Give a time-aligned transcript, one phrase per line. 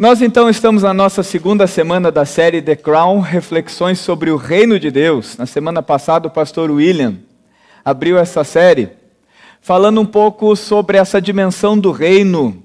[0.00, 4.80] Nós então estamos na nossa segunda semana da série The Crown, reflexões sobre o reino
[4.80, 5.36] de Deus.
[5.36, 7.16] Na semana passada, o pastor William
[7.84, 8.88] abriu essa série
[9.60, 12.62] falando um pouco sobre essa dimensão do reino,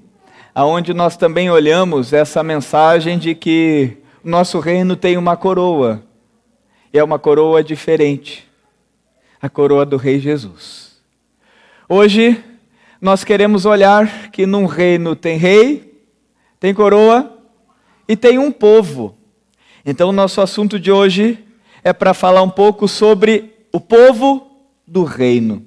[0.54, 6.02] aonde nós também olhamos essa mensagem de que o nosso reino tem uma coroa.
[6.90, 8.48] E é uma coroa diferente.
[9.42, 10.96] A coroa do rei Jesus.
[11.86, 12.42] Hoje
[12.98, 15.85] nós queremos olhar que num reino tem rei,
[16.66, 17.32] tem coroa
[18.08, 19.16] e tem um povo.
[19.84, 21.38] Então, nosso assunto de hoje
[21.84, 24.50] é para falar um pouco sobre o povo
[24.84, 25.64] do reino.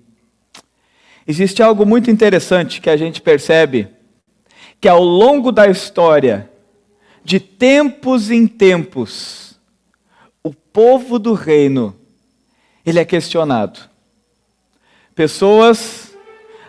[1.25, 3.87] Existe algo muito interessante que a gente percebe
[4.81, 6.51] que ao longo da história,
[7.23, 9.57] de tempos em tempos,
[10.43, 11.95] o povo do reino
[12.85, 13.79] ele é questionado.
[15.15, 16.13] Pessoas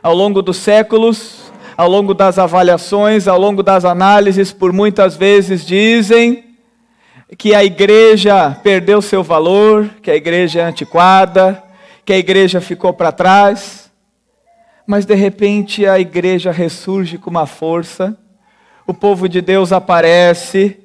[0.01, 1.40] ao longo dos séculos
[1.81, 6.45] ao longo das avaliações, ao longo das análises, por muitas vezes dizem
[7.39, 11.63] que a igreja perdeu seu valor, que a igreja é antiquada,
[12.05, 13.91] que a igreja ficou para trás.
[14.87, 18.15] Mas de repente a igreja ressurge com uma força,
[18.87, 20.77] o povo de Deus aparece,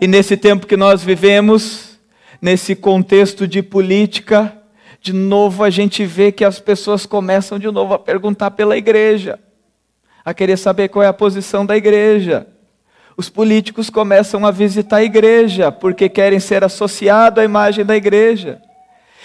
[0.00, 1.98] e nesse tempo que nós vivemos,
[2.40, 4.56] nesse contexto de política,
[5.02, 9.36] de novo a gente vê que as pessoas começam de novo a perguntar pela igreja
[10.28, 12.46] a querer saber qual é a posição da igreja.
[13.16, 18.60] Os políticos começam a visitar a igreja porque querem ser associados à imagem da igreja.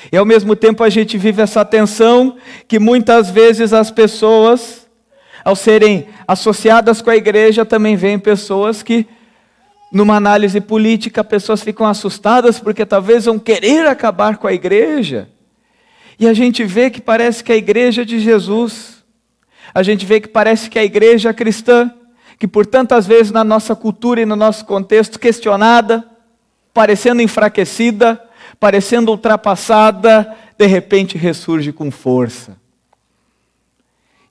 [0.10, 2.38] E ao mesmo tempo a gente vive essa tensão
[2.70, 4.88] que muitas vezes as pessoas,
[5.44, 9.06] ao serem associadas com a igreja, também veem pessoas que,
[9.92, 15.28] numa análise política, pessoas ficam assustadas porque talvez vão querer acabar com a igreja.
[16.18, 19.03] E a gente vê que parece que a igreja de Jesus
[19.74, 21.92] a gente vê que parece que a igreja cristã,
[22.38, 26.08] que por tantas vezes na nossa cultura e no nosso contexto questionada,
[26.74, 28.22] parecendo enfraquecida,
[28.60, 32.58] parecendo ultrapassada, de repente ressurge com força.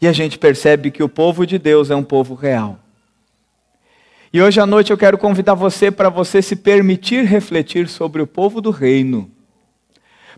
[0.01, 2.79] E a gente percebe que o povo de Deus é um povo real.
[4.33, 8.27] E hoje à noite eu quero convidar você para você se permitir refletir sobre o
[8.27, 9.31] povo do reino.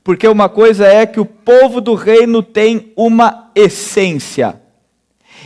[0.03, 4.60] Porque uma coisa é que o povo do reino tem uma essência.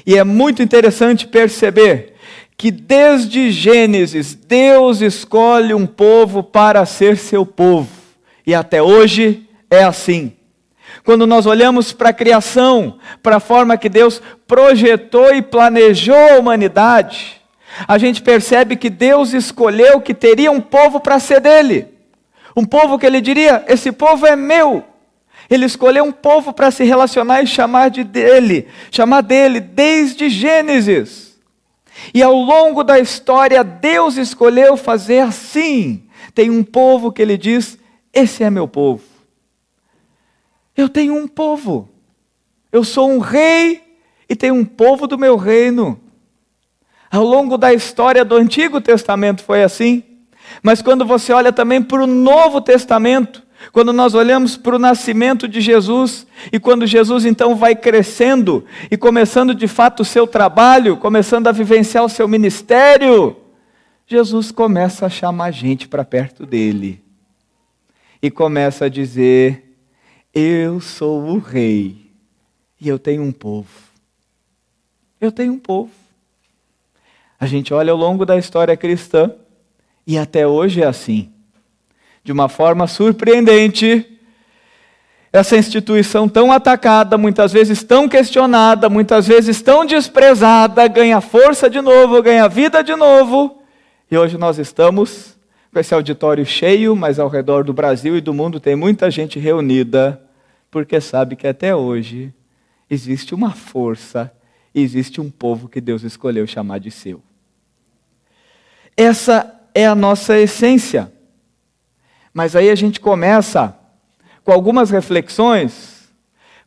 [0.06, 2.15] E é muito interessante perceber
[2.56, 7.88] que desde Gênesis, Deus escolhe um povo para ser seu povo.
[8.44, 10.32] E até hoje é assim.
[11.04, 16.38] Quando nós olhamos para a criação, para a forma que Deus projetou e planejou a
[16.38, 17.41] humanidade,
[17.87, 21.87] a gente percebe que Deus escolheu que teria um povo para ser dele.
[22.56, 24.82] Um povo que ele diria: Esse povo é meu.
[25.50, 31.38] Ele escolheu um povo para se relacionar e chamar de dele, chamar dele desde Gênesis.
[32.12, 36.04] E ao longo da história, Deus escolheu fazer assim.
[36.34, 37.78] Tem um povo que ele diz:
[38.12, 39.03] Esse é meu povo.
[40.76, 41.88] Eu tenho um povo.
[42.70, 43.82] Eu sou um rei
[44.28, 45.98] e tenho um povo do meu reino.
[47.10, 50.04] Ao longo da história do Antigo Testamento foi assim.
[50.62, 53.42] Mas quando você olha também para o Novo Testamento,
[53.72, 58.96] quando nós olhamos para o nascimento de Jesus e quando Jesus então vai crescendo e
[58.96, 63.36] começando de fato o seu trabalho, começando a vivenciar o seu ministério,
[64.06, 67.02] Jesus começa a chamar gente para perto dele
[68.22, 69.76] e começa a dizer:
[70.32, 72.10] Eu sou o rei
[72.80, 73.68] e eu tenho um povo.
[75.20, 75.91] Eu tenho um povo.
[77.41, 79.32] A gente olha ao longo da história cristã
[80.06, 81.32] e até hoje é assim
[82.28, 84.06] de uma forma surpreendente,
[85.33, 91.81] essa instituição tão atacada, muitas vezes tão questionada, muitas vezes tão desprezada, ganha força de
[91.81, 93.62] novo, ganha vida de novo.
[94.11, 95.39] E hoje nós estamos
[95.72, 99.39] com esse auditório cheio, mas ao redor do Brasil e do mundo tem muita gente
[99.39, 100.21] reunida,
[100.71, 102.31] porque sabe que até hoje
[102.91, 104.31] existe uma força,
[104.75, 107.22] existe um povo que Deus escolheu chamar de seu.
[108.95, 111.10] Essa é a nossa essência.
[112.38, 113.74] Mas aí a gente começa
[114.44, 116.08] com algumas reflexões,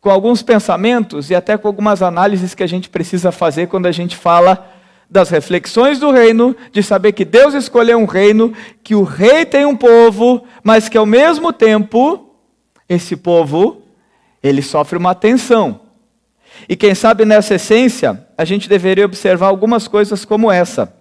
[0.02, 3.92] com alguns pensamentos e até com algumas análises que a gente precisa fazer quando a
[3.94, 4.70] gente fala
[5.10, 8.54] das reflexões do reino, de saber que Deus escolheu um reino,
[8.84, 12.36] que o rei tem um povo, mas que ao mesmo tempo
[12.90, 13.82] esse povo
[14.44, 15.80] ele sofre uma tensão.
[16.68, 20.94] E quem sabe nessa essência, a gente deveria observar algumas coisas como essa.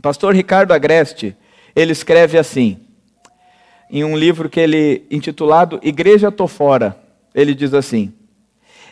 [0.00, 1.36] Pastor Ricardo Agreste,
[1.76, 2.80] ele escreve assim:
[3.90, 6.96] em um livro que ele intitulado Igreja Tô Fora.
[7.34, 8.12] Ele diz assim: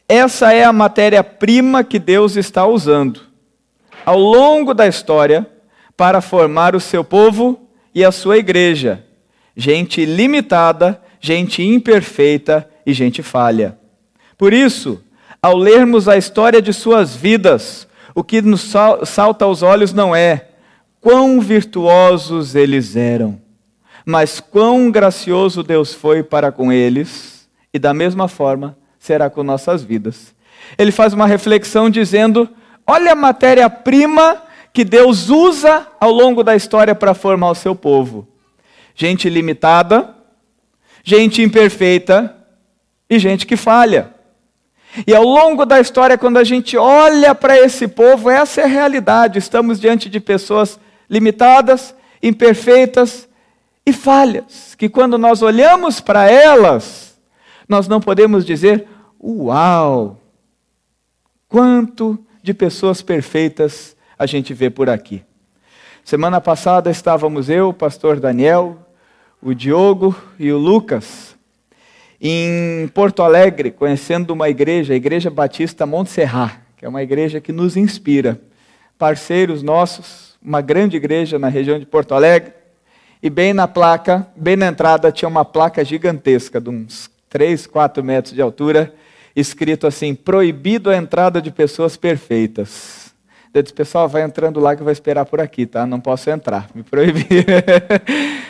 [0.08, 3.20] Essa é a matéria-prima que Deus está usando
[4.04, 5.46] ao longo da história
[5.96, 9.04] para formar o seu povo e a sua igreja.
[9.56, 13.78] Gente limitada, gente imperfeita e gente falha.
[14.36, 15.02] Por isso,
[15.42, 18.72] ao lermos a história de suas vidas, o que nos
[19.04, 20.48] salta aos olhos não é
[21.00, 23.40] quão virtuosos eles eram,
[24.08, 29.82] mas quão gracioso Deus foi para com eles, e da mesma forma será com nossas
[29.82, 30.34] vidas.
[30.78, 32.48] Ele faz uma reflexão dizendo:
[32.86, 38.26] olha a matéria-prima que Deus usa ao longo da história para formar o seu povo.
[38.94, 40.14] Gente limitada,
[41.04, 42.34] gente imperfeita
[43.10, 44.14] e gente que falha.
[45.06, 48.68] E ao longo da história, quando a gente olha para esse povo, essa é a
[48.68, 49.38] realidade.
[49.38, 53.27] Estamos diante de pessoas limitadas, imperfeitas
[53.88, 57.18] e falhas, que quando nós olhamos para elas,
[57.68, 58.86] nós não podemos dizer:
[59.22, 60.20] Uau!
[61.48, 65.22] Quanto de pessoas perfeitas a gente vê por aqui.
[66.04, 68.78] Semana passada estávamos eu, o pastor Daniel,
[69.42, 71.36] o Diogo e o Lucas
[72.20, 77.52] em Porto Alegre, conhecendo uma igreja, a Igreja Batista Montserrat, que é uma igreja que
[77.52, 78.40] nos inspira.
[78.98, 82.57] Parceiros nossos, uma grande igreja na região de Porto Alegre,
[83.22, 88.02] e bem na placa, bem na entrada, tinha uma placa gigantesca, de uns 3, 4
[88.02, 88.94] metros de altura,
[89.34, 93.08] escrito assim: proibido a entrada de pessoas perfeitas.
[93.52, 95.86] Eu disse, pessoal, vai entrando lá que vai esperar por aqui, tá?
[95.86, 97.26] Não posso entrar, me proibir.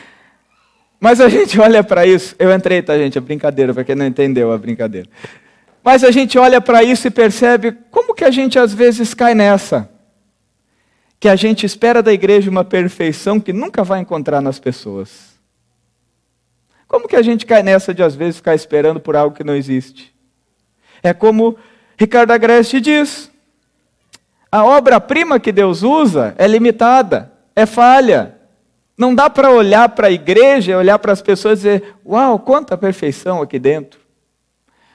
[1.01, 3.17] Mas a gente olha para isso, eu entrei, tá, gente?
[3.17, 5.09] É brincadeira, para quem não entendeu a brincadeira.
[5.83, 9.35] Mas a gente olha para isso e percebe como que a gente às vezes cai
[9.35, 9.89] nessa.
[11.21, 15.39] Que a gente espera da igreja uma perfeição que nunca vai encontrar nas pessoas.
[16.87, 19.55] Como que a gente cai nessa de às vezes ficar esperando por algo que não
[19.55, 20.15] existe?
[21.03, 21.57] É como
[21.99, 23.31] Ricardo Agreste diz:
[24.51, 28.37] a obra-prima que Deus usa é limitada, é falha.
[28.97, 32.77] Não dá para olhar para a igreja, olhar para as pessoas e dizer, uau, quanta
[32.77, 34.01] perfeição aqui dentro.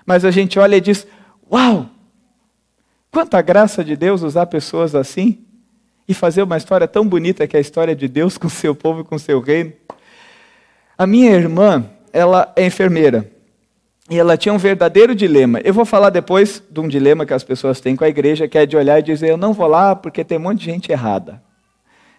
[0.06, 1.08] Mas a gente olha e diz,
[1.50, 1.86] uau,
[3.10, 5.46] quanta graça de Deus usar pessoas assim
[6.08, 8.76] e fazer uma história tão bonita que é a história de Deus com o seu
[8.76, 9.74] povo e com o seu reino.
[10.98, 13.30] A minha irmã, ela é enfermeira.
[14.10, 15.60] E ela tinha um verdadeiro dilema.
[15.64, 18.58] Eu vou falar depois de um dilema que as pessoas têm com a igreja, que
[18.58, 20.92] é de olhar e dizer: eu não vou lá porque tem um monte de gente
[20.92, 21.42] errada.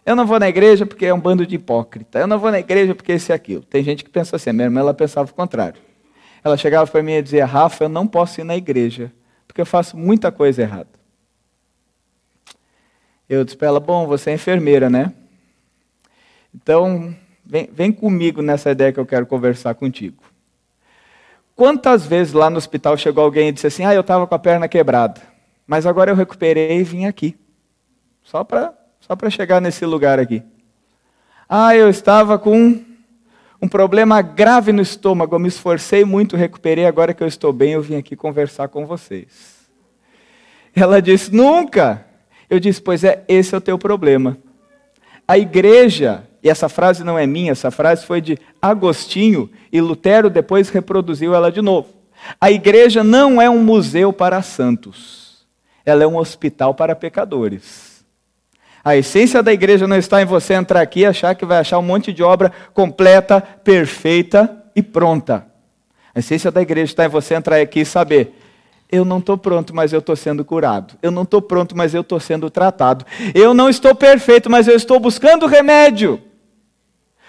[0.05, 2.19] Eu não vou na igreja porque é um bando de hipócrita.
[2.19, 3.63] Eu não vou na igreja porque esse e aquilo.
[3.63, 4.53] Tem gente que pensa assim.
[4.53, 5.81] Minha irmã ela pensava o contrário.
[6.43, 9.13] Ela chegava para mim e dizia: Rafa, eu não posso ir na igreja
[9.47, 10.89] porque eu faço muita coisa errada.
[13.35, 15.13] Eu disse para ela: Bom, você é enfermeira, né?
[16.55, 17.15] Então,
[17.45, 20.23] vem, vem comigo nessa ideia que eu quero conversar contigo.
[21.57, 24.39] Quantas vezes lá no hospital chegou alguém e disse assim: Ah, eu estava com a
[24.39, 25.21] perna quebrada,
[25.67, 27.37] mas agora eu recuperei e vim aqui.
[28.23, 30.43] Só para só para chegar nesse lugar aqui.
[31.47, 32.83] Ah, eu estava com
[33.61, 37.73] um problema grave no estômago, eu me esforcei muito, recuperei, agora que eu estou bem,
[37.73, 39.69] eu vim aqui conversar com vocês.
[40.75, 42.05] Ela disse: Nunca.
[42.49, 44.39] Eu disse: Pois é, esse é o teu problema.
[45.27, 50.29] A igreja, e essa frase não é minha, essa frase foi de Agostinho, e Lutero
[50.29, 51.89] depois reproduziu ela de novo.
[52.41, 55.47] A igreja não é um museu para santos,
[55.85, 58.05] ela é um hospital para pecadores.
[58.85, 61.79] A essência da igreja não está em você entrar aqui e achar que vai achar
[61.79, 65.47] um monte de obra completa, perfeita e pronta.
[66.15, 68.39] A essência da igreja está em você entrar aqui e saber:
[68.91, 70.95] eu não estou pronto, mas eu estou sendo curado.
[71.03, 73.05] Eu não estou pronto, mas eu estou sendo tratado.
[73.35, 76.21] Eu não estou perfeito, mas eu estou buscando remédio.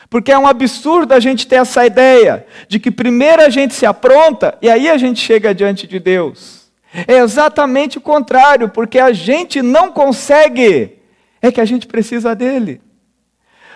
[0.10, 3.86] Porque é um absurdo a gente ter essa ideia de que primeiro a gente se
[3.86, 6.70] apronta e aí a gente chega diante de Deus.
[7.08, 10.96] É exatamente o contrário, porque a gente não consegue
[11.42, 12.82] é que a gente precisa dele.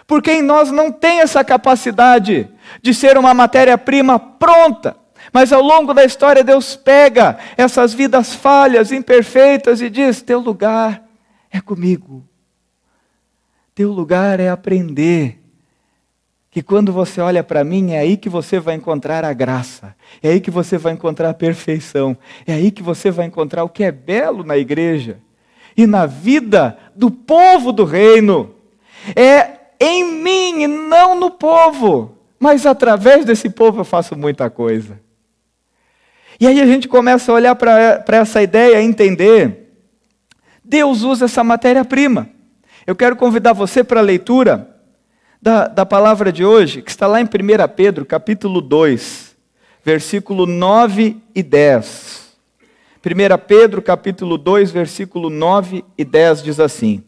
[0.08, 2.50] Porque em nós não tem essa capacidade
[2.82, 4.96] de ser uma matéria-prima pronta.
[5.32, 11.04] Mas ao longo da história, Deus pega essas vidas falhas, imperfeitas e diz: Teu lugar
[11.52, 12.24] é comigo.
[13.76, 15.40] Teu lugar é aprender.
[16.52, 20.30] Que quando você olha para mim, é aí que você vai encontrar a graça, é
[20.30, 23.84] aí que você vai encontrar a perfeição, é aí que você vai encontrar o que
[23.84, 25.20] é belo na igreja
[25.78, 28.56] e na vida do povo do reino.
[29.16, 35.00] É em mim e não no povo, mas através desse povo eu faço muita coisa.
[36.40, 39.74] E aí a gente começa a olhar para essa ideia entender.
[40.64, 42.30] Deus usa essa matéria-prima.
[42.88, 44.78] Eu quero convidar você para a leitura
[45.42, 47.28] da, da palavra de hoje, que está lá em 1
[47.76, 49.36] Pedro, capítulo 2,
[49.84, 52.30] versículo 9 e 10.
[53.06, 57.04] 1 Pedro capítulo 2, versículo 9 e 10 diz assim: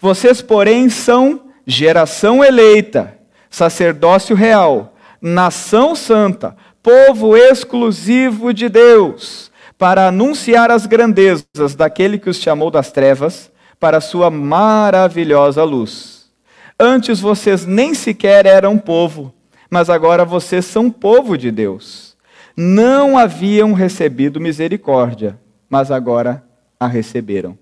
[0.00, 3.16] Vocês, porém, são geração eleita,
[3.50, 12.36] sacerdócio real, nação santa, povo exclusivo de Deus, para anunciar as grandezas daquele que os
[12.36, 13.50] chamou das trevas
[13.80, 16.30] para sua maravilhosa luz.
[16.78, 19.34] Antes vocês nem sequer eram povo,
[19.68, 22.16] mas agora vocês são povo de Deus.
[22.56, 25.36] Não haviam recebido misericórdia,
[25.68, 26.44] mas agora
[26.78, 27.58] a receberam.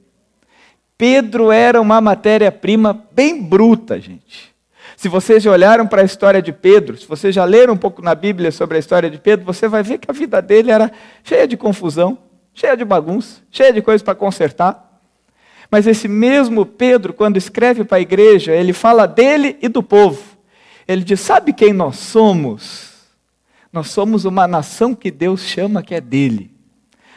[0.98, 4.53] Pedro era uma matéria-prima bem bruta, gente.
[4.96, 8.00] Se vocês já olharam para a história de Pedro, se vocês já leram um pouco
[8.00, 10.90] na Bíblia sobre a história de Pedro, você vai ver que a vida dele era
[11.22, 12.18] cheia de confusão,
[12.52, 15.00] cheia de bagunça, cheia de coisas para consertar.
[15.70, 20.22] Mas esse mesmo Pedro, quando escreve para a igreja, ele fala dele e do povo.
[20.86, 22.92] Ele diz: Sabe quem nós somos?
[23.72, 26.53] Nós somos uma nação que Deus chama que é dele.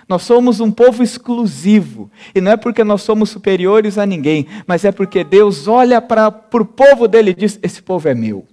[0.08, 2.10] Nós somos um povo exclusivo.
[2.34, 6.28] E não é porque nós somos superiores a ninguém, mas é porque Deus olha para
[6.28, 8.46] o povo dele e diz: Esse povo é meu.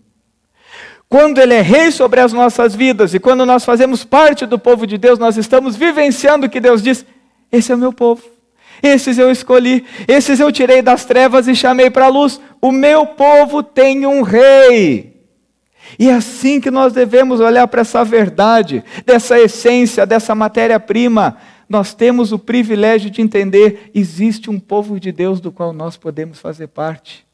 [1.08, 4.84] Quando Ele é rei sobre as nossas vidas e quando nós fazemos parte do povo
[4.86, 7.06] de Deus, nós estamos vivenciando o que Deus diz:
[7.52, 8.22] Esse é o meu povo.
[8.82, 12.40] Esses eu escolhi, esses eu tirei das trevas e chamei para a luz.
[12.60, 15.13] O meu povo tem um rei.
[15.98, 21.36] E é assim que nós devemos olhar para essa verdade, dessa essência, dessa matéria-prima.
[21.68, 26.38] Nós temos o privilégio de entender: existe um povo de Deus do qual nós podemos
[26.38, 27.24] fazer parte.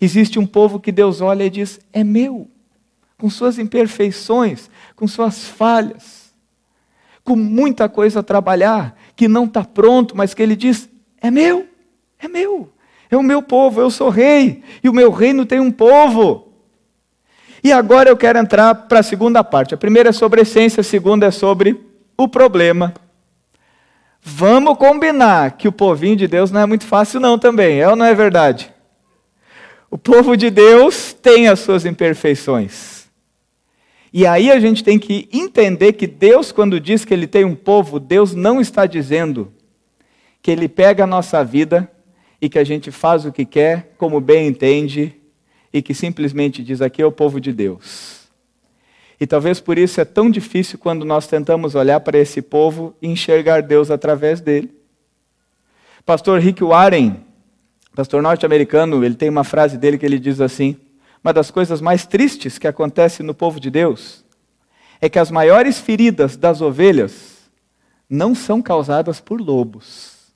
[0.00, 2.48] Existe um povo que Deus olha e diz: é meu,
[3.18, 6.32] com suas imperfeições, com suas falhas,
[7.22, 10.88] com muita coisa a trabalhar, que não está pronto, mas que Ele diz:
[11.20, 11.68] é meu,
[12.18, 12.72] é meu,
[13.10, 16.51] é o meu povo, eu sou rei, e o meu reino tem um povo.
[17.62, 19.74] E agora eu quero entrar para a segunda parte.
[19.74, 21.80] A primeira é sobre a essência, a segunda é sobre
[22.16, 22.92] o problema.
[24.20, 27.96] Vamos combinar que o povinho de Deus não é muito fácil, não, também, é ou
[27.96, 28.72] não é verdade?
[29.90, 33.06] O povo de Deus tem as suas imperfeições.
[34.12, 37.54] E aí a gente tem que entender que Deus, quando diz que Ele tem um
[37.54, 39.52] povo, Deus não está dizendo
[40.40, 41.90] que Ele pega a nossa vida
[42.40, 45.14] e que a gente faz o que quer, como bem entende,
[45.72, 48.22] e que simplesmente diz aqui é o povo de Deus.
[49.18, 53.08] E talvez por isso é tão difícil quando nós tentamos olhar para esse povo e
[53.08, 54.74] enxergar Deus através dele.
[56.04, 57.20] Pastor Rick Warren,
[57.94, 60.76] pastor norte-americano, ele tem uma frase dele que ele diz assim:
[61.22, 64.24] Uma das coisas mais tristes que acontece no povo de Deus
[65.00, 67.48] é que as maiores feridas das ovelhas
[68.10, 70.32] não são causadas por lobos,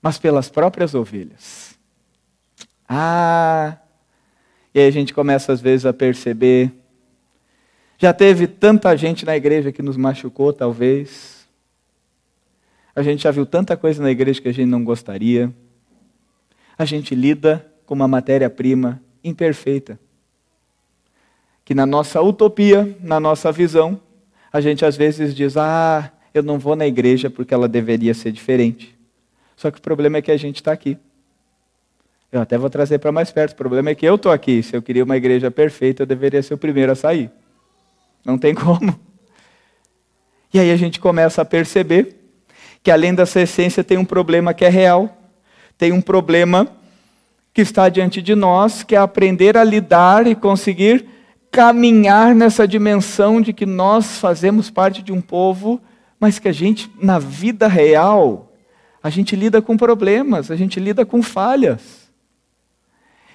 [0.00, 1.78] mas pelas próprias ovelhas.
[2.88, 3.76] Ah,
[4.74, 6.72] e aí a gente começa às vezes a perceber.
[7.98, 11.46] Já teve tanta gente na igreja que nos machucou, talvez.
[12.94, 15.52] A gente já viu tanta coisa na igreja que a gente não gostaria.
[16.76, 19.98] A gente lida com uma matéria-prima imperfeita.
[21.64, 24.00] Que na nossa utopia, na nossa visão,
[24.52, 28.32] a gente às vezes diz: ah, eu não vou na igreja porque ela deveria ser
[28.32, 28.98] diferente.
[29.56, 30.98] Só que o problema é que a gente está aqui.
[32.32, 33.52] Eu até vou trazer para mais perto.
[33.52, 34.62] O problema é que eu estou aqui.
[34.62, 37.30] Se eu queria uma igreja perfeita, eu deveria ser o primeiro a sair.
[38.24, 38.98] Não tem como.
[40.52, 42.16] E aí a gente começa a perceber
[42.82, 45.14] que além dessa essência tem um problema que é real.
[45.76, 46.68] Tem um problema
[47.52, 51.06] que está diante de nós, que é aprender a lidar e conseguir
[51.50, 55.78] caminhar nessa dimensão de que nós fazemos parte de um povo,
[56.18, 58.50] mas que a gente, na vida real,
[59.02, 62.01] a gente lida com problemas, a gente lida com falhas.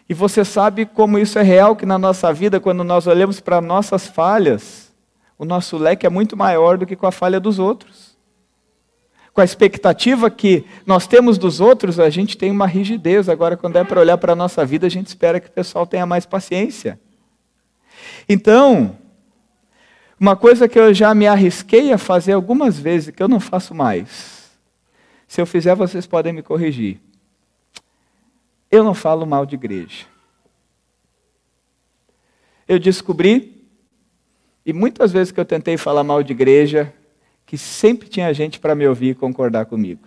[0.09, 3.59] E você sabe como isso é real, que na nossa vida, quando nós olhamos para
[3.59, 4.93] nossas falhas,
[5.37, 8.17] o nosso leque é muito maior do que com a falha dos outros.
[9.33, 13.29] Com a expectativa que nós temos dos outros, a gente tem uma rigidez.
[13.29, 15.85] Agora, quando é para olhar para a nossa vida, a gente espera que o pessoal
[15.85, 16.99] tenha mais paciência.
[18.27, 18.97] Então,
[20.19, 23.75] uma coisa que eu já me arrisquei a fazer algumas vezes, que eu não faço
[23.75, 24.47] mais.
[25.27, 26.99] Se eu fizer, vocês podem me corrigir.
[28.69, 30.05] Eu não falo mal de igreja.
[32.67, 33.65] Eu descobri,
[34.65, 36.93] e muitas vezes que eu tentei falar mal de igreja,
[37.45, 40.05] que sempre tinha gente para me ouvir e concordar comigo.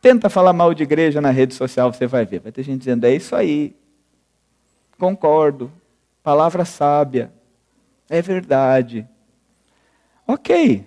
[0.00, 2.40] Tenta falar mal de igreja na rede social, você vai ver.
[2.40, 3.76] Vai ter gente dizendo, é isso aí.
[4.98, 5.70] Concordo.
[6.22, 7.32] Palavra sábia.
[8.08, 9.06] É verdade.
[10.26, 10.84] Ok.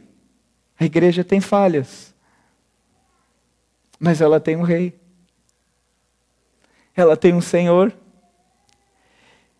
[0.79, 2.13] A igreja tem falhas.
[3.99, 4.99] Mas ela tem um rei
[6.95, 7.93] ela tem um Senhor.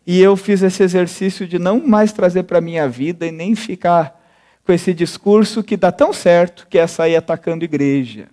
[0.06, 3.54] E eu fiz esse exercício de não mais trazer para a minha vida e nem
[3.54, 4.20] ficar
[4.64, 8.28] com esse discurso que dá tão certo, que é sair atacando igreja.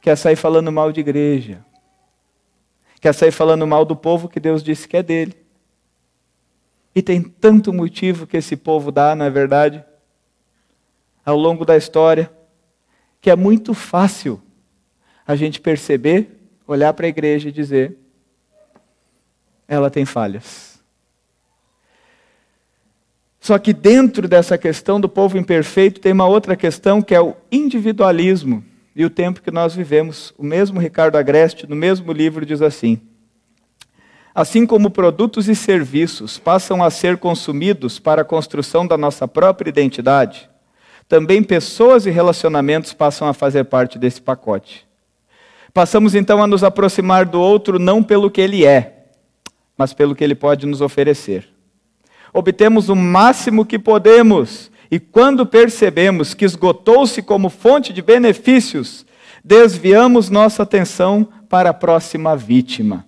[0.00, 1.64] quer sair falando mal de igreja,
[3.00, 5.34] quer sair falando mal do povo que Deus disse que é dele.
[6.94, 9.82] E tem tanto motivo que esse povo dá, não é verdade?
[11.24, 12.30] Ao longo da história,
[13.20, 14.42] que é muito fácil
[15.24, 17.96] a gente perceber, olhar para a igreja e dizer:
[19.66, 20.72] ela tem falhas.
[23.40, 27.34] Só que dentro dessa questão do povo imperfeito tem uma outra questão que é o
[27.50, 28.64] individualismo
[28.94, 30.32] e o tempo que nós vivemos.
[30.38, 33.00] O mesmo Ricardo Agreste, no mesmo livro, diz assim:
[34.34, 39.70] Assim como produtos e serviços passam a ser consumidos para a construção da nossa própria
[39.70, 40.48] identidade,
[41.08, 44.86] também pessoas e relacionamentos passam a fazer parte desse pacote.
[45.72, 49.06] Passamos então a nos aproximar do outro não pelo que ele é,
[49.76, 51.52] mas pelo que ele pode nos oferecer
[52.32, 59.04] obtemos o máximo que podemos, e quando percebemos que esgotou-se como fonte de benefícios,
[59.44, 63.04] desviamos nossa atenção para a próxima vítima.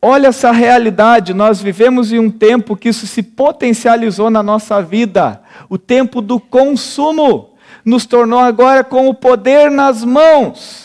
[0.00, 5.40] Olha essa realidade, nós vivemos em um tempo que isso se potencializou na nossa vida.
[5.70, 10.83] O tempo do consumo nos tornou agora com o poder nas mãos.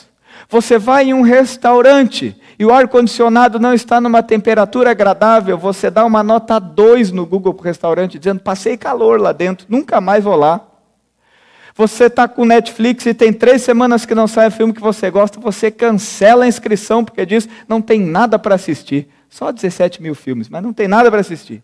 [0.49, 6.03] Você vai em um restaurante e o ar-condicionado não está numa temperatura agradável, você dá
[6.03, 10.23] uma nota 2 no Google para o restaurante, dizendo: passei calor lá dentro, nunca mais
[10.23, 10.61] vou lá.
[11.75, 15.11] Você está com Netflix e tem três semanas que não sai o filme que você
[15.11, 19.07] gosta, você cancela a inscrição porque diz: não tem nada para assistir.
[19.29, 21.61] Só 17 mil filmes, mas não tem nada para assistir.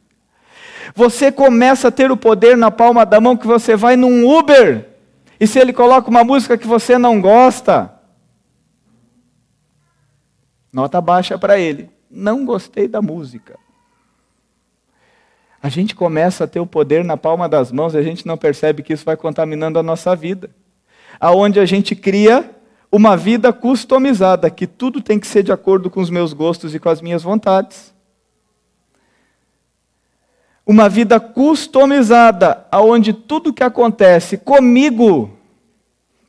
[0.94, 4.86] Você começa a ter o poder na palma da mão que você vai num Uber.
[5.39, 7.95] E se ele coloca uma música que você não gosta,
[10.75, 11.89] Nota baixa para ele.
[12.12, 13.58] Não gostei da música.
[15.63, 18.36] A gente começa a ter o poder na palma das mãos e a gente não
[18.36, 20.50] percebe que isso vai contaminando a nossa vida.
[21.17, 22.53] Aonde a gente cria
[22.91, 26.79] uma vida customizada, que tudo tem que ser de acordo com os meus gostos e
[26.79, 27.94] com as minhas vontades.
[30.66, 35.35] Uma vida customizada, aonde tudo que acontece comigo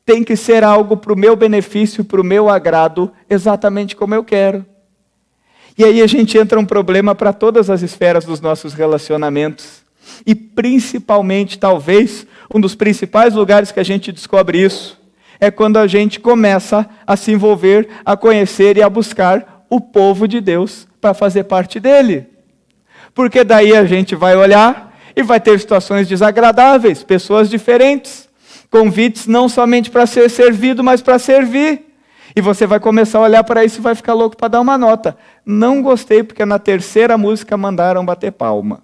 [0.06, 4.22] tem que ser algo para o meu benefício, para o meu agrado, exatamente como eu
[4.22, 4.64] quero.
[5.76, 9.84] E aí a gente entra um problema para todas as esferas dos nossos relacionamentos.
[10.24, 14.96] E principalmente, talvez, um dos principais lugares que a gente descobre isso
[15.40, 20.28] é quando a gente começa a se envolver, a conhecer e a buscar o povo
[20.28, 22.26] de Deus para fazer parte dele.
[23.12, 28.25] Porque daí a gente vai olhar e vai ter situações desagradáveis, pessoas diferentes
[28.76, 31.86] convites não somente para ser servido, mas para servir.
[32.34, 34.76] E você vai começar a olhar para isso e vai ficar louco para dar uma
[34.76, 35.16] nota.
[35.46, 38.82] Não gostei porque na terceira música mandaram bater palma.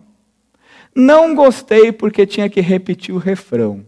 [0.95, 3.85] Não gostei porque tinha que repetir o refrão.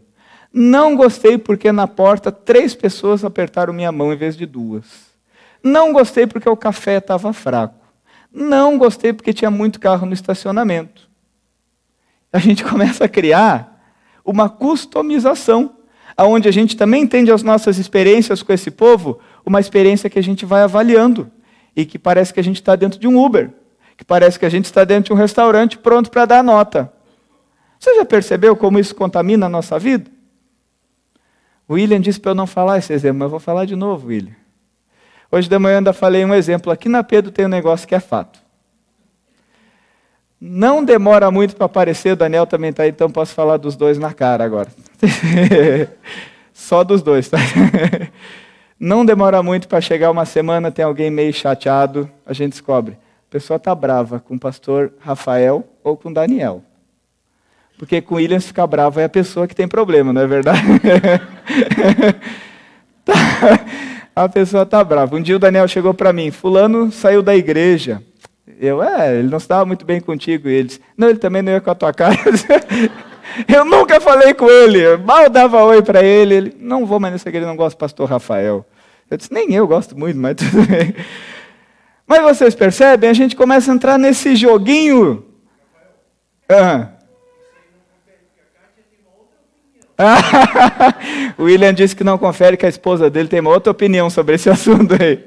[0.52, 4.84] Não gostei porque na porta três pessoas apertaram minha mão em vez de duas.
[5.62, 7.80] Não gostei porque o café estava fraco.
[8.30, 11.08] Não gostei porque tinha muito carro no estacionamento.
[12.30, 13.82] A gente começa a criar
[14.22, 15.73] uma customização
[16.16, 20.22] aonde a gente também entende as nossas experiências com esse povo, uma experiência que a
[20.22, 21.30] gente vai avaliando
[21.76, 23.50] e que parece que a gente está dentro de um Uber,
[23.96, 26.92] que parece que a gente está dentro de um restaurante pronto para dar nota.
[27.78, 30.10] Você já percebeu como isso contamina a nossa vida?
[31.68, 34.34] William disse para eu não falar esse exemplo, mas eu vou falar de novo, William.
[35.30, 36.70] Hoje de manhã ainda falei um exemplo.
[36.70, 38.43] Aqui na Pedro tem um negócio que é fato.
[40.46, 43.96] Não demora muito para aparecer, o Daniel também está aí, então posso falar dos dois
[43.96, 44.68] na cara agora.
[46.52, 47.38] Só dos dois, tá?
[48.78, 52.92] Não demora muito para chegar uma semana, tem alguém meio chateado, a gente descobre.
[52.92, 56.62] A pessoa está brava com o pastor Rafael ou com Daniel.
[57.78, 60.60] Porque com Williams ficar bravo é a pessoa que tem problema, não é verdade?
[63.02, 63.14] Tá.
[64.16, 65.14] a pessoa está brava.
[65.14, 68.02] Um dia o Daniel chegou para mim, fulano saiu da igreja.
[68.60, 70.48] Eu, é, ele não estava muito bem contigo.
[70.48, 72.14] E ele disse, não, ele também não ia com a tua cara.
[73.48, 76.34] Eu nunca falei com ele, mal dava oi para ele.
[76.34, 78.64] Ele, não vou mais nessa igreja, não gosto do pastor Rafael.
[79.10, 80.94] Eu disse, nem eu gosto muito, mas tudo bem.
[82.06, 85.24] Mas vocês percebem, a gente começa a entrar nesse joguinho.
[91.38, 94.50] William disse que não confere que a esposa dele tem uma outra opinião sobre esse
[94.50, 95.24] assunto aí.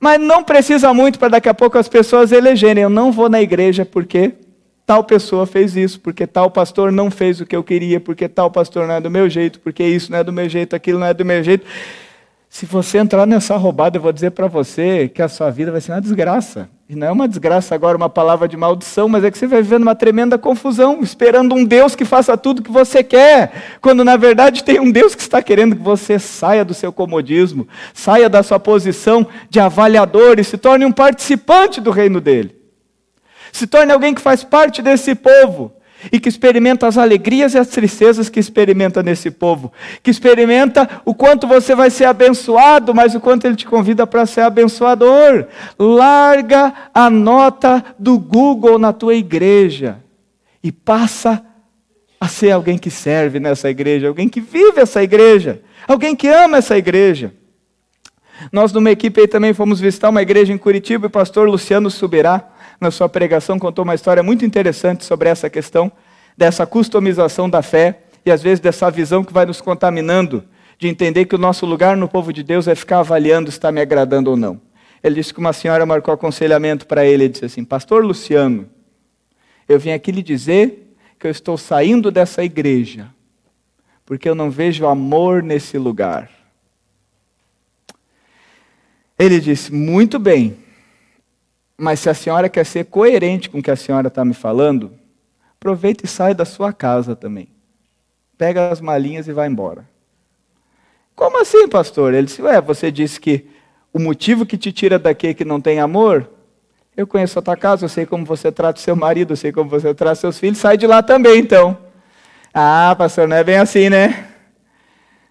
[0.00, 2.84] Mas não precisa muito para daqui a pouco as pessoas elegerem.
[2.84, 4.34] Eu não vou na igreja porque
[4.86, 8.50] tal pessoa fez isso, porque tal pastor não fez o que eu queria, porque tal
[8.50, 11.06] pastor não é do meu jeito, porque isso não é do meu jeito, aquilo não
[11.06, 11.66] é do meu jeito.
[12.48, 15.80] Se você entrar nessa roubada, eu vou dizer para você que a sua vida vai
[15.80, 16.70] ser uma desgraça.
[16.88, 19.60] E não é uma desgraça agora, uma palavra de maldição, mas é que você vai
[19.60, 24.16] vivendo uma tremenda confusão, esperando um Deus que faça tudo que você quer, quando na
[24.16, 28.42] verdade tem um Deus que está querendo que você saia do seu comodismo, saia da
[28.42, 32.56] sua posição de avaliador e se torne um participante do reino dele.
[33.52, 35.74] Se torne alguém que faz parte desse povo
[36.12, 41.14] e que experimenta as alegrias e as tristezas que experimenta nesse povo, que experimenta o
[41.14, 45.46] quanto você vai ser abençoado, mas o quanto ele te convida para ser abençoador.
[45.78, 49.98] Larga a nota do Google na tua igreja
[50.62, 51.44] e passa
[52.20, 56.58] a ser alguém que serve nessa igreja, alguém que vive essa igreja, alguém que ama
[56.58, 57.32] essa igreja.
[58.52, 61.90] Nós, numa equipe aí, também fomos visitar uma igreja em Curitiba e o pastor Luciano
[61.90, 62.48] Subirá
[62.80, 65.90] na sua pregação, contou uma história muito interessante sobre essa questão
[66.36, 70.44] dessa customização da fé e às vezes dessa visão que vai nos contaminando
[70.78, 73.72] de entender que o nosso lugar no povo de Deus é ficar avaliando se está
[73.72, 74.60] me agradando ou não.
[75.02, 78.68] Ele disse que uma senhora marcou aconselhamento para ele e disse assim: Pastor Luciano,
[79.68, 83.08] eu vim aqui lhe dizer que eu estou saindo dessa igreja
[84.08, 86.30] porque eu não vejo amor nesse lugar.
[89.18, 90.56] Ele disse: Muito bem,
[91.78, 94.92] mas se a senhora quer ser coerente com o que a senhora está me falando,
[95.54, 97.48] aproveita e sai da sua casa também.
[98.36, 99.88] Pega as malinhas e vai embora.
[101.14, 102.14] Como assim, pastor?
[102.14, 103.46] Ele disse: Ué, você disse que
[103.92, 106.28] o motivo que te tira daqui é que não tem amor?
[106.96, 109.52] Eu conheço a tua casa, eu sei como você trata o seu marido, eu sei
[109.52, 111.78] como você trata seus filhos, sai de lá também então.
[112.52, 114.28] Ah, pastor, não é bem assim, né?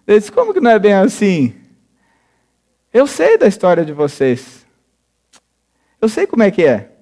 [0.06, 1.54] Ele disse: Como que não é bem assim?
[2.92, 4.66] Eu sei da história de vocês.
[6.00, 6.92] Eu sei como é que é.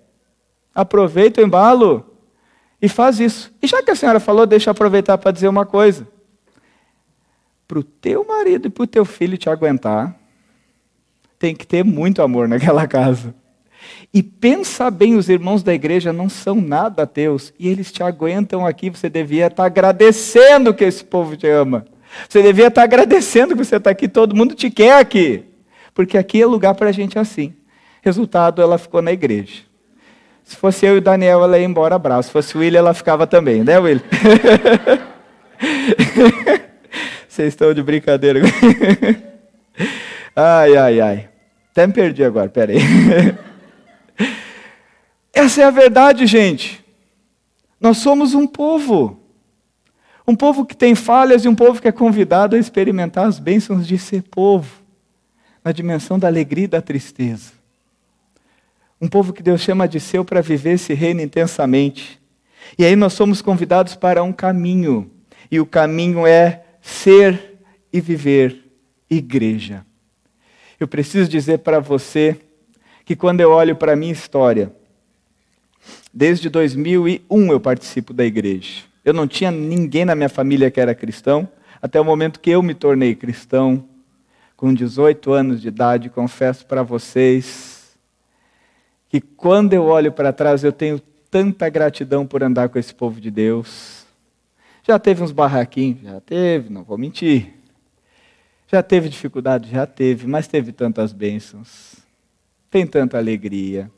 [0.75, 2.17] Aproveita o embalo
[2.81, 3.53] e faz isso.
[3.63, 6.07] E já que a senhora falou, deixa eu aproveitar para dizer uma coisa.
[7.67, 10.15] Para o teu marido e para o teu filho te aguentar,
[11.39, 13.35] tem que ter muito amor naquela casa.
[14.13, 18.67] E pensa bem, os irmãos da igreja não são nada ateus, e eles te aguentam
[18.67, 21.87] aqui, você devia estar agradecendo que esse povo te ama.
[22.29, 25.45] Você devia estar agradecendo que você está aqui, todo mundo te quer aqui.
[25.93, 27.55] Porque aqui é lugar para a gente assim.
[28.07, 29.63] Resultado, ela ficou na igreja.
[30.45, 32.23] Se fosse eu e o Daniel, ela ia embora bravo.
[32.23, 34.05] Se fosse o William, ela ficava também, né, William?
[37.29, 38.43] Vocês estão de brincadeira.
[40.37, 41.29] ai, ai, ai.
[41.73, 42.79] Até me perdi agora, peraí.
[45.35, 46.85] Essa é a verdade, gente.
[47.81, 49.21] Nós somos um povo.
[50.25, 53.85] Um povo que tem falhas e um povo que é convidado a experimentar as bênçãos
[53.85, 54.81] de ser povo,
[55.65, 57.56] na dimensão da alegria e da tristeza.
[59.01, 62.21] Um povo que Deus chama de seu para viver esse reino intensamente.
[62.79, 65.11] E aí nós somos convidados para um caminho.
[65.51, 67.59] E o caminho é ser
[67.93, 68.65] e viver
[69.09, 69.85] igreja.
[70.79, 72.37] Eu preciso dizer para você
[73.05, 74.73] que quando eu olho para a minha história,
[76.13, 78.83] desde 2001 eu participo da igreja.
[79.05, 81.49] Eu não tinha ninguém na minha família que era cristão,
[81.81, 83.85] até o momento que eu me tornei cristão,
[84.57, 87.76] com 18 anos de idade, confesso para vocês,
[89.21, 91.01] que quando eu olho para trás eu tenho
[91.31, 94.05] tanta gratidão por andar com esse povo de Deus.
[94.87, 96.03] Já teve uns barraquinhos?
[96.03, 97.55] Já teve, não vou mentir.
[98.69, 99.71] Já teve dificuldade?
[99.71, 101.97] Já teve, mas teve tantas bênçãos.
[102.71, 103.91] Tem tanta alegria.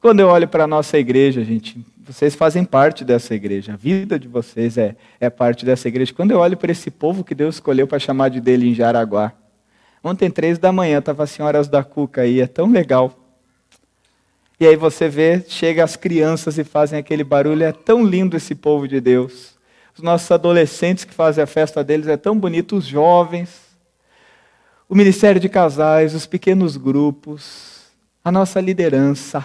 [0.00, 4.18] Quando eu olho para a nossa igreja, gente, vocês fazem parte dessa igreja, a vida
[4.18, 6.12] de vocês é, é parte dessa igreja.
[6.14, 9.32] Quando eu olho para esse povo que Deus escolheu para chamar de dele em Jaraguá,
[10.04, 13.25] ontem, três da manhã, estava a senhora da Cuca aí, é tão legal.
[14.58, 18.54] E aí você vê, chega as crianças e fazem aquele barulho, é tão lindo esse
[18.54, 19.54] povo de Deus.
[19.94, 23.60] Os nossos adolescentes que fazem a festa deles é tão bonito, os jovens,
[24.88, 27.82] o ministério de casais, os pequenos grupos,
[28.24, 29.44] a nossa liderança,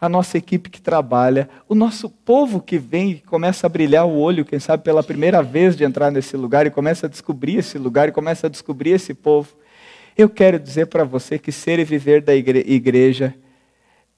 [0.00, 4.16] a nossa equipe que trabalha, o nosso povo que vem e começa a brilhar o
[4.16, 7.76] olho, quem sabe pela primeira vez de entrar nesse lugar e começa a descobrir esse
[7.76, 9.48] lugar e começa a descobrir esse povo.
[10.16, 13.34] Eu quero dizer para você que ser e viver da igreja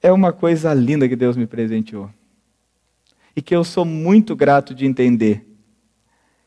[0.01, 2.09] é uma coisa linda que Deus me presenteou.
[3.35, 5.45] E que eu sou muito grato de entender.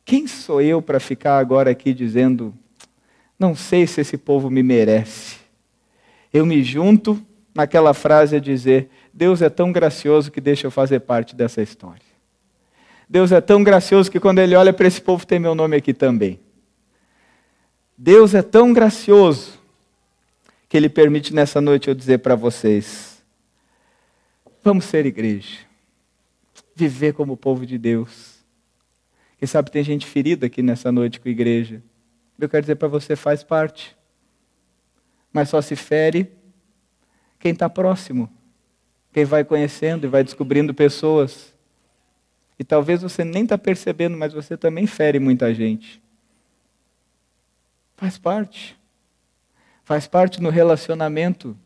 [0.05, 2.55] Quem sou eu para ficar agora aqui dizendo,
[3.39, 5.37] não sei se esse povo me merece?
[6.33, 7.21] Eu me junto
[7.55, 12.11] naquela frase a dizer: Deus é tão gracioso que deixa eu fazer parte dessa história.
[13.09, 15.93] Deus é tão gracioso que quando Ele olha para esse povo tem meu nome aqui
[15.93, 16.39] também.
[17.99, 19.59] Deus é tão gracioso
[20.69, 23.10] que Ele permite nessa noite eu dizer para vocês:
[24.63, 25.59] Vamos ser igreja.
[26.75, 28.45] Viver como povo de Deus.
[29.39, 31.83] Quem sabe tem gente ferida aqui nessa noite com a igreja.
[32.39, 33.97] Eu quero dizer para você, faz parte.
[35.33, 36.31] Mas só se fere
[37.39, 38.31] quem está próximo.
[39.13, 41.55] Quem vai conhecendo e vai descobrindo pessoas.
[42.59, 46.03] E talvez você nem está percebendo, mas você também fere muita gente.
[47.97, 48.79] Faz parte.
[49.85, 51.57] Faz parte no relacionamento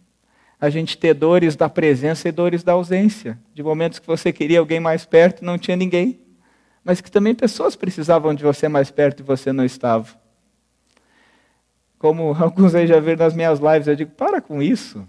[0.64, 3.38] a gente ter dores da presença e dores da ausência.
[3.52, 6.18] De momentos que você queria alguém mais perto e não tinha ninguém.
[6.82, 10.08] Mas que também pessoas precisavam de você mais perto e você não estava.
[11.98, 15.06] Como alguns aí já viram nas minhas lives, eu digo: para com isso.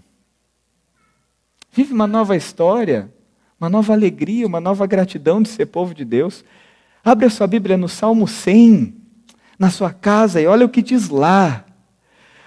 [1.72, 3.10] Vive uma nova história,
[3.58, 6.44] uma nova alegria, uma nova gratidão de ser povo de Deus.
[7.02, 8.94] Abre a sua Bíblia no Salmo 100,
[9.58, 11.64] na sua casa, e olha o que diz lá.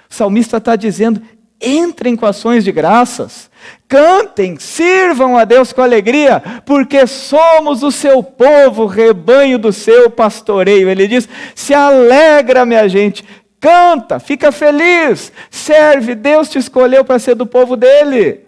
[0.07, 1.23] O salmista está dizendo:
[1.61, 3.49] entrem com ações de graças,
[3.87, 10.89] cantem, sirvam a Deus com alegria, porque somos o seu povo, rebanho do seu pastoreio.
[10.89, 13.25] Ele diz: se alegra, minha gente,
[13.59, 18.41] canta, fica feliz, serve, Deus te escolheu para ser do povo dele.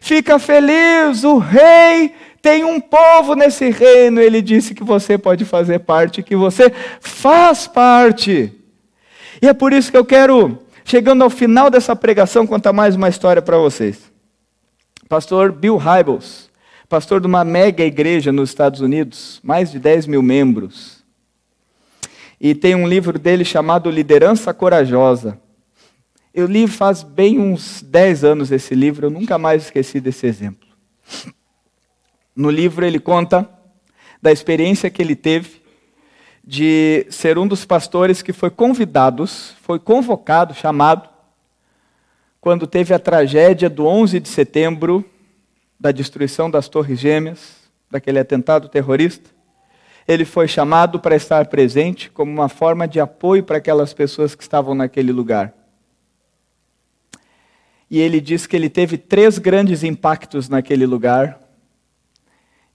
[0.00, 5.80] Fica feliz, o rei tem um povo nesse reino, ele disse que você pode fazer
[5.80, 8.52] parte, que você faz parte.
[9.42, 10.58] E é por isso que eu quero
[10.90, 14.10] Chegando ao final dessa pregação, contar mais uma história para vocês.
[15.08, 16.50] Pastor Bill Hybels,
[16.88, 21.04] pastor de uma mega igreja nos Estados Unidos, mais de 10 mil membros.
[22.40, 25.38] E tem um livro dele chamado Liderança Corajosa.
[26.34, 30.68] Eu li faz bem uns 10 anos esse livro, eu nunca mais esqueci desse exemplo.
[32.34, 33.48] No livro ele conta
[34.20, 35.59] da experiência que ele teve
[36.50, 41.08] de ser um dos pastores que foi convidados, foi convocado, chamado,
[42.40, 45.04] quando teve a tragédia do 11 de setembro,
[45.78, 49.30] da destruição das Torres Gêmeas, daquele atentado terrorista.
[50.08, 54.42] Ele foi chamado para estar presente como uma forma de apoio para aquelas pessoas que
[54.42, 55.54] estavam naquele lugar.
[57.88, 61.39] E ele diz que ele teve três grandes impactos naquele lugar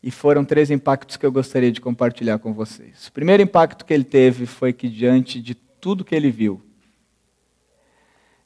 [0.06, 3.08] e foram três impactos que eu gostaria de compartilhar com vocês.
[3.08, 6.62] O primeiro impacto que ele teve foi que, diante de tudo que ele viu,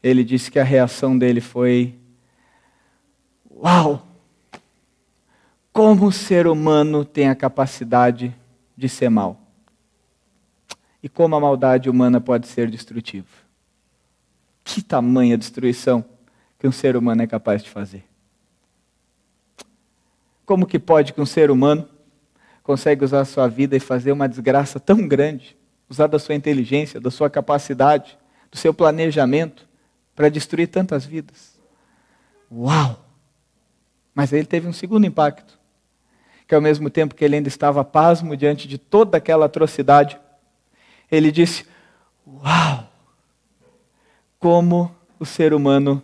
[0.02, 2.00] ele disse que a reação dele foi:
[3.52, 4.08] Uau!
[5.74, 8.34] Como o ser humano tem a capacidade
[8.78, 9.42] de ser mal.
[11.04, 13.28] E como a maldade humana pode ser destrutiva.
[14.64, 16.06] Que tamanha destruição
[16.58, 18.06] que um ser humano é capaz de fazer.
[20.50, 21.88] Como que pode que um ser humano
[22.64, 25.56] consegue usar a sua vida e fazer uma desgraça tão grande,
[25.88, 28.18] usar da sua inteligência, da sua capacidade,
[28.50, 29.70] do seu planejamento
[30.16, 31.60] para destruir tantas vidas?
[32.52, 33.00] Uau!
[34.12, 35.60] Mas ele teve um segundo impacto,
[36.48, 40.20] que ao mesmo tempo que ele ainda estava pasmo diante de toda aquela atrocidade,
[41.12, 41.64] ele disse:
[42.26, 42.92] Uau!
[44.40, 46.02] Como o ser humano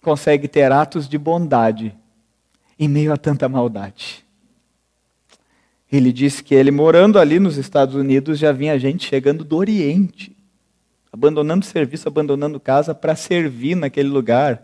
[0.00, 2.00] consegue ter atos de bondade
[2.78, 4.24] em meio a tanta maldade.
[5.90, 10.34] Ele disse que ele, morando ali nos Estados Unidos, já vinha gente chegando do Oriente,
[11.12, 14.62] abandonando serviço, abandonando casa para servir naquele lugar.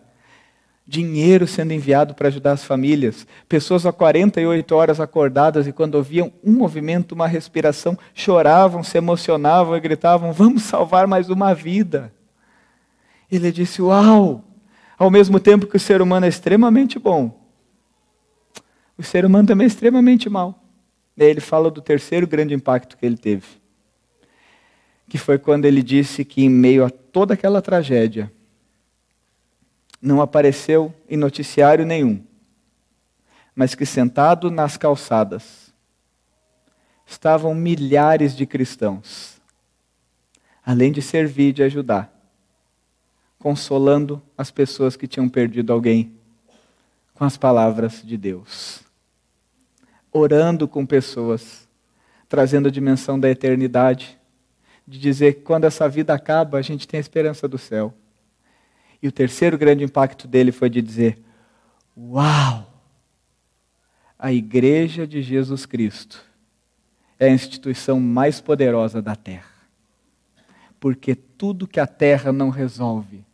[0.87, 3.27] Dinheiro sendo enviado para ajudar as famílias.
[3.47, 9.77] Pessoas há 48 horas acordadas e, quando ouviam um movimento, uma respiração, choravam, se emocionavam
[9.77, 12.11] e gritavam: Vamos salvar mais uma vida.
[13.31, 14.43] Ele disse: Uau!
[14.99, 17.48] Ao mesmo tempo que o ser humano é extremamente bom,
[18.99, 20.61] o ser humano também é extremamente mal.
[21.17, 23.47] Daí ele fala do terceiro grande impacto que ele teve,
[25.09, 28.31] que foi quando ele disse que, em meio a toda aquela tragédia,
[30.03, 32.23] não apareceu em noticiário nenhum,
[33.55, 35.73] mas que sentado nas calçadas
[37.07, 39.41] estavam milhares de cristãos,
[40.65, 42.13] além de servir e de ajudar,
[43.39, 46.13] consolando as pessoas que tinham perdido alguém
[47.15, 48.88] com as palavras de Deus
[50.13, 51.69] orando com pessoas,
[52.29, 54.19] trazendo a dimensão da eternidade,
[54.87, 57.93] de dizer que quando essa vida acaba, a gente tem a esperança do céu.
[59.03, 61.19] E o terceiro grande impacto dele foi de dizer:
[61.97, 62.67] Uau!
[64.19, 66.21] A Igreja de Jesus Cristo
[67.19, 69.53] é a instituição mais poderosa da terra.
[70.81, 73.25] Porque tudo que a terra não resolve,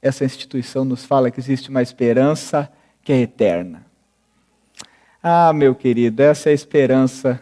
[0.00, 3.89] essa instituição nos fala que existe uma esperança que é eterna.
[5.22, 7.38] Ah, meu querido, essa é a esperança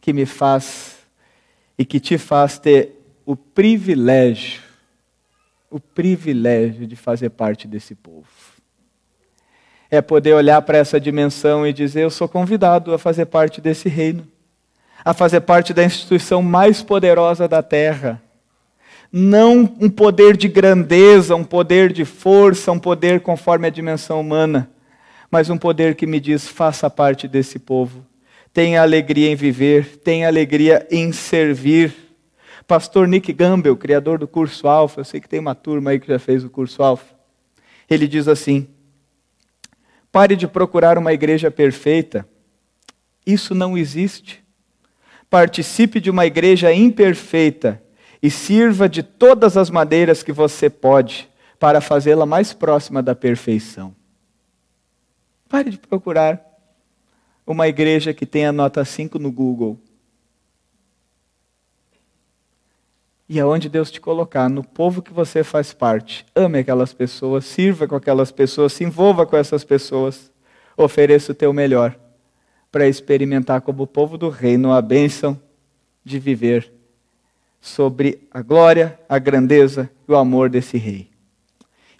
[0.00, 0.96] que me faz
[1.78, 4.62] e que te faz ter o privilégio,
[5.70, 8.26] o privilégio de fazer parte desse povo.
[9.88, 13.88] É poder olhar para essa dimensão e dizer: eu sou convidado a fazer parte desse
[13.88, 14.26] reino,
[15.04, 18.20] a fazer parte da instituição mais poderosa da terra.
[19.12, 24.68] Não um poder de grandeza, um poder de força, um poder conforme a dimensão humana
[25.30, 28.04] mas um poder que me diz: faça parte desse povo.
[28.52, 31.94] Tenha alegria em viver, tenha alegria em servir.
[32.66, 36.08] Pastor Nick Gamble, criador do curso Alfa, eu sei que tem uma turma aí que
[36.08, 37.14] já fez o curso Alfa.
[37.88, 38.66] Ele diz assim:
[40.10, 42.26] pare de procurar uma igreja perfeita,
[43.26, 44.42] isso não existe.
[45.28, 47.82] Participe de uma igreja imperfeita
[48.22, 53.94] e sirva de todas as maneiras que você pode para fazê-la mais próxima da perfeição.
[55.48, 56.44] Pare de procurar
[57.46, 59.78] uma igreja que tenha nota 5 no Google.
[63.28, 67.86] E aonde Deus te colocar, no povo que você faz parte, ame aquelas pessoas, sirva
[67.86, 70.32] com aquelas pessoas, se envolva com essas pessoas,
[70.76, 71.96] ofereça o teu melhor
[72.70, 75.40] para experimentar como povo do reino a bênção
[76.04, 76.72] de viver
[77.60, 81.10] sobre a glória, a grandeza e o amor desse rei.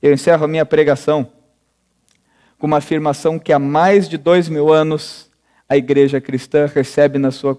[0.00, 1.32] Eu encerro a minha pregação
[2.58, 5.30] com uma afirmação que há mais de dois mil anos
[5.68, 7.56] a igreja cristã recebe na sua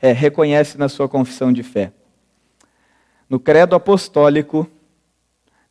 [0.00, 1.92] é, reconhece na sua confissão de fé.
[3.28, 4.68] No credo apostólico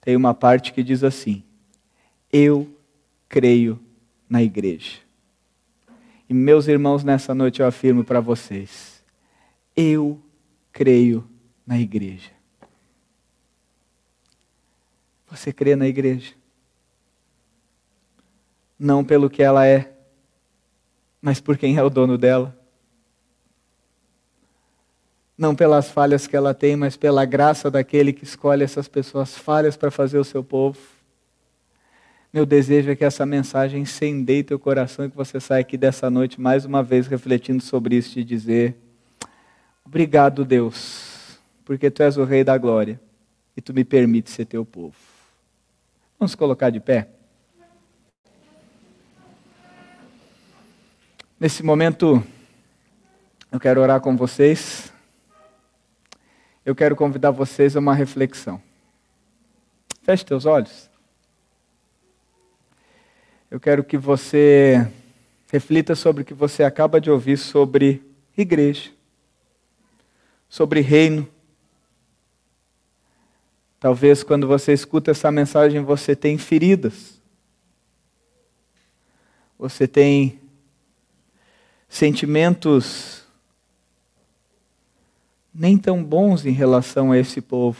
[0.02, 1.44] tem uma parte que diz assim:
[2.32, 2.68] Eu
[3.28, 3.80] creio
[4.30, 5.00] na igreja.
[6.30, 9.04] E meus irmãos, nessa noite eu afirmo para vocês:
[9.76, 10.22] eu
[10.72, 11.28] creio
[11.66, 12.32] na igreja.
[15.28, 16.34] Você crê na igreja?
[18.80, 19.92] Não pelo que ela é,
[21.22, 22.58] mas por quem é o dono dela.
[25.38, 29.76] Não pelas falhas que ela tem, mas pela graça daquele que escolhe essas pessoas falhas
[29.76, 30.78] para fazer o seu povo.
[32.32, 36.10] Meu desejo é que essa mensagem incendeie teu coração e que você saia aqui dessa
[36.10, 38.76] noite mais uma vez refletindo sobre isso e dizer:
[39.86, 43.00] Obrigado, Deus, porque tu és o Rei da glória
[43.58, 44.96] e tu me permite ser teu povo.
[46.20, 47.10] Vamos colocar de pé?
[51.40, 52.22] Nesse momento,
[53.50, 54.92] eu quero orar com vocês.
[56.66, 58.62] Eu quero convidar vocês a uma reflexão.
[60.02, 60.90] Feche teus olhos.
[63.50, 64.86] Eu quero que você
[65.50, 68.04] reflita sobre o que você acaba de ouvir sobre
[68.38, 68.92] igreja,
[70.50, 71.26] sobre reino.
[73.80, 77.18] Talvez quando você escuta essa mensagem você tem feridas.
[79.58, 80.38] Você tem
[81.90, 83.24] sentimentos
[85.54, 87.80] nem tão bons em relação a esse povo.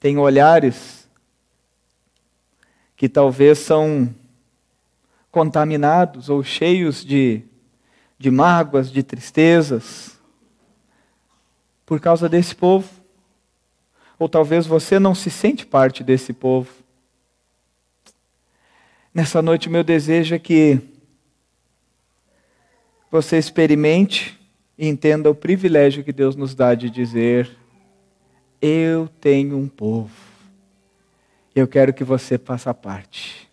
[0.00, 1.08] Tem olhares
[2.96, 4.12] que talvez são
[5.30, 7.42] contaminados ou cheios de,
[8.18, 10.18] de mágoas, de tristezas,
[11.86, 12.88] por causa desse povo.
[14.18, 16.70] Ou talvez você não se sente parte desse povo.
[19.14, 20.97] Nessa noite, meu desejo é que
[23.10, 24.38] você experimente
[24.76, 27.50] e entenda o privilégio que Deus nos dá de dizer:
[28.60, 30.28] Eu tenho um povo
[31.60, 33.48] eu quero que você faça parte.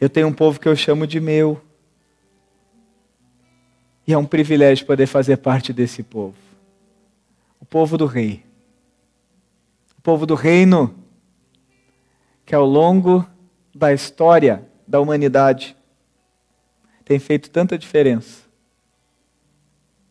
[0.00, 1.60] Eu tenho um povo que eu chamo de meu.
[4.06, 6.36] E é um privilégio poder fazer parte desse povo.
[7.58, 8.44] O povo do rei.
[9.98, 10.94] O povo do reino
[12.44, 13.26] que ao longo
[13.74, 15.74] da história da humanidade
[17.04, 18.44] tem feito tanta diferença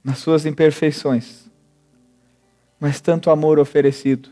[0.04, 1.50] nas suas imperfeições,
[2.80, 4.30] mas tanto amor oferecido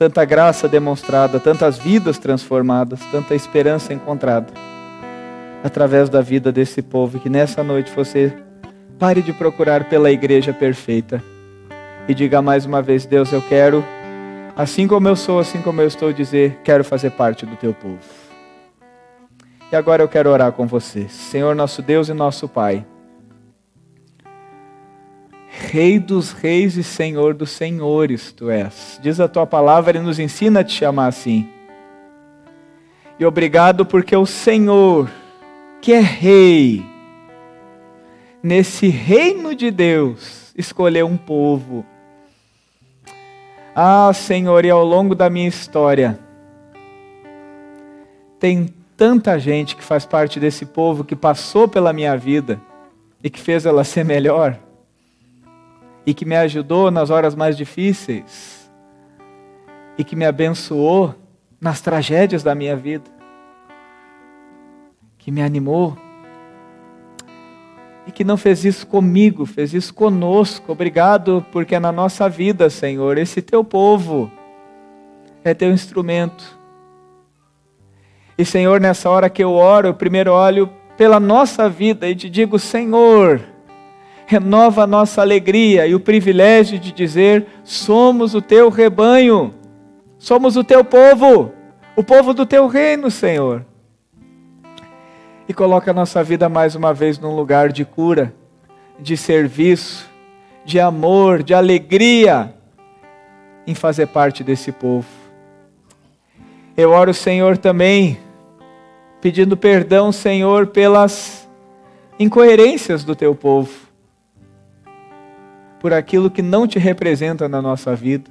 [0.00, 4.50] tanta graça demonstrada, tantas vidas transformadas, tanta esperança encontrada
[5.62, 7.20] através da vida desse povo.
[7.20, 8.32] Que nessa noite você
[8.98, 11.22] pare de procurar pela igreja perfeita
[12.08, 13.84] e diga mais uma vez: Deus, eu quero,
[14.56, 17.98] assim como eu sou, assim como eu estou, dizer, quero fazer parte do teu povo.
[19.72, 22.84] E agora eu quero orar com você, Senhor nosso Deus e nosso Pai.
[25.48, 28.98] Rei dos reis e Senhor dos senhores tu és.
[29.00, 31.48] Diz a tua palavra e nos ensina a te chamar assim.
[33.16, 35.08] E obrigado porque o Senhor,
[35.80, 36.84] que é Rei,
[38.42, 41.86] nesse reino de Deus, escolheu um povo.
[43.74, 46.18] Ah, Senhor, e ao longo da minha história,
[48.40, 52.60] tem tanta gente que faz parte desse povo que passou pela minha vida
[53.24, 54.58] e que fez ela ser melhor
[56.04, 58.70] e que me ajudou nas horas mais difíceis
[59.96, 61.14] e que me abençoou
[61.58, 63.10] nas tragédias da minha vida,
[65.16, 65.96] que me animou
[68.06, 70.72] e que não fez isso comigo, fez isso conosco.
[70.72, 74.30] Obrigado, porque é na nossa vida, Senhor, esse teu povo
[75.42, 76.59] é teu instrumento.
[78.40, 80.66] E Senhor, nessa hora que eu oro, eu primeiro olho
[80.96, 83.38] pela nossa vida e te digo, Senhor,
[84.24, 89.52] renova a nossa alegria e o privilégio de dizer: somos o teu rebanho,
[90.16, 91.52] somos o teu povo,
[91.94, 93.62] o povo do teu reino, Senhor.
[95.46, 98.32] E coloca a nossa vida mais uma vez num lugar de cura,
[98.98, 100.08] de serviço,
[100.64, 102.54] de amor, de alegria
[103.66, 105.06] em fazer parte desse povo.
[106.74, 108.16] Eu oro, Senhor, também,
[109.20, 111.48] pedindo perdão, Senhor, pelas
[112.18, 113.90] incoerências do teu povo
[115.80, 118.30] por aquilo que não te representa na nossa vida.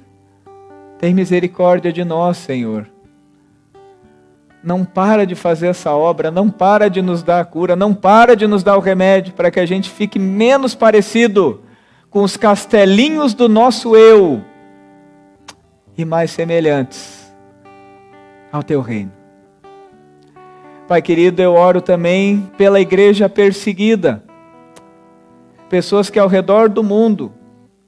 [0.98, 2.88] Tem misericórdia de nós, Senhor.
[4.62, 8.36] Não para de fazer essa obra, não para de nos dar a cura, não para
[8.36, 11.62] de nos dar o remédio para que a gente fique menos parecido
[12.08, 14.44] com os castelinhos do nosso eu
[15.96, 17.34] e mais semelhantes
[18.52, 19.19] ao teu reino.
[20.90, 24.24] Pai querido, eu oro também pela igreja perseguida,
[25.68, 27.32] pessoas que ao redor do mundo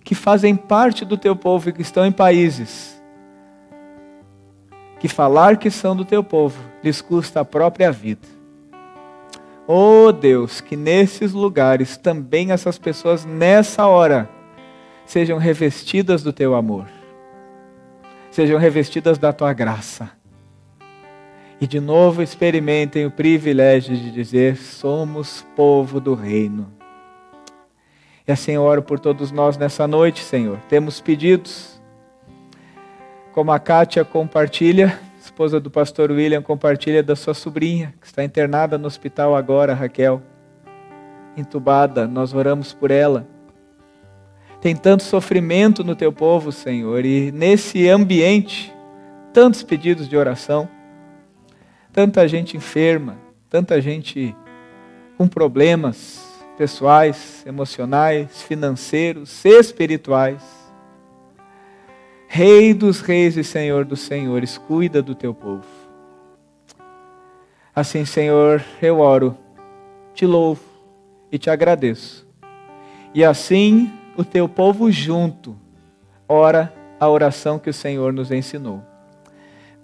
[0.05, 3.03] que fazem parte do teu povo e que estão em países
[5.01, 8.29] que falar que são do teu povo lhes custa a própria vida.
[9.67, 14.31] Oh Deus, que nesses lugares também essas pessoas nessa hora
[15.05, 16.87] sejam revestidas do teu amor,
[18.31, 20.22] sejam revestidas da tua graça.
[21.63, 26.83] E de novo experimentem o privilégio de dizer: somos povo do reino
[28.27, 30.59] e assim eu oro por todos nós nessa noite, Senhor.
[30.69, 31.81] Temos pedidos,
[33.33, 38.79] como a Kátia compartilha, esposa do pastor William, compartilha da sua sobrinha, que está internada
[38.79, 40.23] no hospital agora, Raquel,
[41.37, 42.07] entubada.
[42.07, 43.27] Nós oramos por ela.
[44.61, 48.73] Tem tanto sofrimento no teu povo, Senhor, e nesse ambiente,
[49.33, 50.69] tantos pedidos de oração,
[51.93, 53.19] tanta gente enferma,
[53.51, 54.35] tanta gente
[55.19, 60.43] com problemas pessoais, emocionais, financeiros, espirituais.
[62.27, 65.67] Rei dos reis e Senhor dos senhores, cuida do teu povo.
[67.75, 69.37] Assim, Senhor, eu oro,
[70.15, 70.63] te louvo
[71.31, 72.27] e te agradeço.
[73.15, 75.57] E assim o teu povo junto
[76.29, 78.92] ora a oração que o Senhor nos ensinou.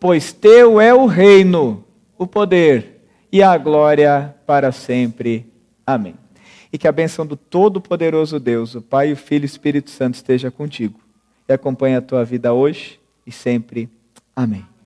[0.00, 1.84] pois teu é o reino,
[2.18, 5.46] o poder e a glória para sempre.
[5.86, 6.14] Amém
[6.72, 10.14] e que a bênção do Todo-Poderoso Deus, o Pai, o Filho e o Espírito Santo
[10.14, 11.00] esteja contigo
[11.48, 13.88] e acompanhe a tua vida hoje e sempre.
[14.34, 14.69] Amém.